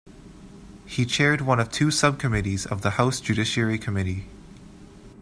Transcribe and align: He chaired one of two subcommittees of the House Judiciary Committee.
He 0.87 1.05
chaired 1.05 1.41
one 1.41 1.59
of 1.59 1.69
two 1.69 1.91
subcommittees 1.91 2.65
of 2.65 2.81
the 2.81 2.89
House 2.89 3.21
Judiciary 3.21 3.77
Committee. 3.77 4.25